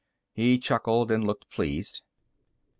[0.33, 2.01] He chuckled and looked pleased.